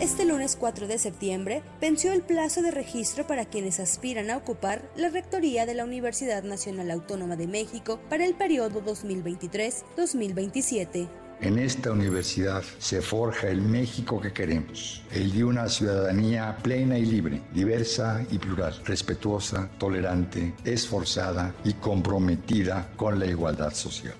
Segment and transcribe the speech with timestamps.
[0.00, 4.82] este lunes 4 de septiembre venció el plazo de registro para quienes aspiran a ocupar
[4.94, 11.08] la rectoría de la Universidad Nacional Autónoma de México para el periodo 2023-2027.
[11.40, 17.04] En esta universidad se forja el México que queremos, el de una ciudadanía plena y
[17.04, 24.14] libre, diversa y plural, respetuosa, tolerante, esforzada y comprometida con la igualdad social.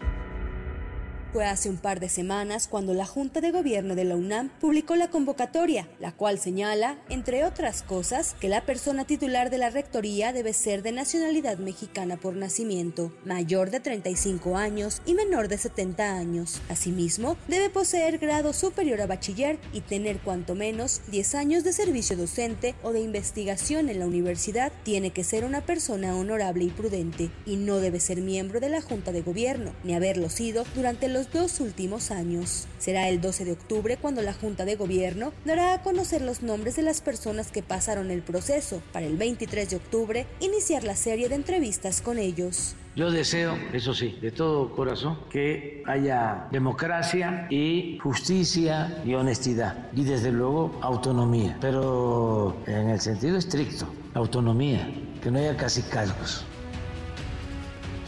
[1.45, 5.11] Hace un par de semanas cuando la Junta de Gobierno de la UNAM publicó la
[5.11, 10.53] convocatoria, la cual señala, entre otras cosas, que la persona titular de la rectoría debe
[10.55, 16.61] ser de nacionalidad mexicana por nacimiento, mayor de 35 años y menor de 70 años.
[16.69, 22.17] Asimismo, debe poseer grado superior a bachiller y tener cuanto menos 10 años de servicio
[22.17, 24.73] docente o de investigación en la universidad.
[24.85, 28.81] Tiene que ser una persona honorable y prudente y no debe ser miembro de la
[28.81, 32.67] Junta de Gobierno, ni haberlo sido durante los dos últimos años.
[32.79, 36.77] Será el 12 de octubre cuando la Junta de Gobierno dará a conocer los nombres
[36.77, 41.29] de las personas que pasaron el proceso para el 23 de octubre iniciar la serie
[41.29, 42.75] de entrevistas con ellos.
[42.97, 49.91] Yo deseo, eso sí, de todo corazón, que haya democracia y justicia y honestidad.
[49.95, 54.89] Y desde luego autonomía, pero en el sentido estricto, autonomía,
[55.23, 56.47] que no haya casi cargos.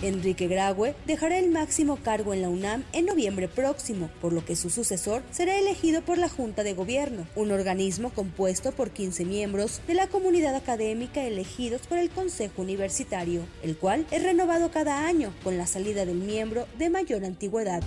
[0.03, 4.57] Enrique Graue dejará el máximo cargo en la UNAM en noviembre próximo, por lo que
[4.57, 9.81] su sucesor será elegido por la Junta de Gobierno, un organismo compuesto por 15 miembros
[9.87, 15.33] de la comunidad académica elegidos por el Consejo Universitario, el cual es renovado cada año
[15.43, 17.83] con la salida del miembro de mayor antigüedad.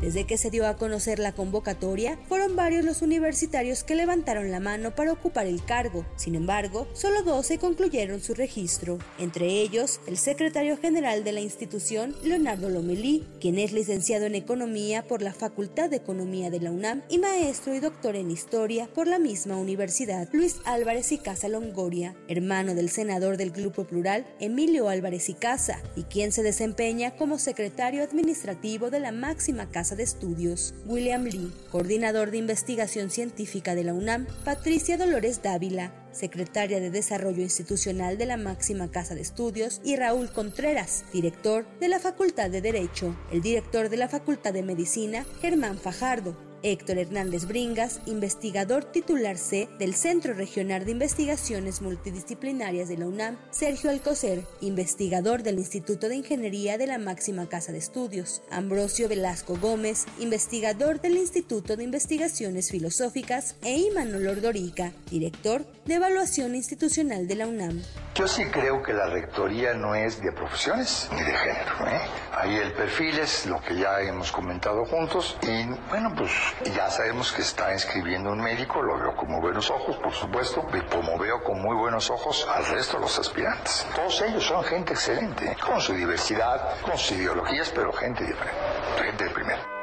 [0.00, 4.60] Desde que se dio a conocer la convocatoria, fueron varios los universitarios que levantaron la
[4.60, 6.04] mano para ocupar el cargo.
[6.16, 12.14] Sin embargo, solo 12 concluyeron su registro, entre ellos el secretario general de la institución,
[12.22, 17.02] Leonardo Lomelí, quien es licenciado en Economía por la Facultad de Economía de la UNAM
[17.08, 22.14] y maestro y doctor en Historia por la misma universidad, Luis Álvarez y Casa Longoria,
[22.28, 27.38] hermano del senador del Grupo Plural, Emilio Álvarez y Casa, y quien se desempeña como
[27.38, 33.84] secretario administrativo de la máxima casa de Estudios, William Lee, coordinador de investigación científica de
[33.84, 39.80] la UNAM, Patricia Dolores Dávila, secretaria de Desarrollo Institucional de la máxima Casa de Estudios,
[39.84, 44.62] y Raúl Contreras, director de la Facultad de Derecho, el director de la Facultad de
[44.62, 52.88] Medicina, Germán Fajardo, Héctor Hernández Bringas, investigador titular C del Centro Regional de Investigaciones Multidisciplinarias
[52.88, 57.78] de la UNAM, Sergio Alcocer, investigador del Instituto de Ingeniería de la Máxima Casa de
[57.78, 65.94] Estudios, Ambrosio Velasco Gómez, investigador del Instituto de Investigaciones Filosóficas, e Imanol Ordorica, director de
[65.94, 67.82] Evaluación Institucional de la UNAM.
[68.14, 71.86] Yo sí creo que la rectoría no es de profesiones ni de género.
[71.86, 72.00] ¿eh?
[72.32, 76.30] Ahí el perfil es lo que ya hemos comentado juntos y bueno, pues
[76.74, 80.66] ya sabemos que está inscribiendo un médico, lo veo con muy buenos ojos, por supuesto,
[80.74, 83.86] y como veo con muy buenos ojos al resto de los aspirantes.
[83.94, 88.60] Todos ellos son gente excelente, con su diversidad, con sus ideologías, pero gente diferente,
[89.02, 89.76] gente de primera.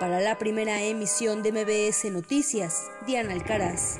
[0.00, 3.98] Para la primera emisión de MBS Noticias, Diana Alcaraz.